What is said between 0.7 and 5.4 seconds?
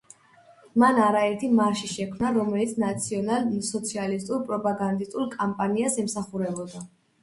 მან არაერთი მარში შექმნა, რომელიც ნაციონალ–სოციალისტურ პროპაგანდისტულ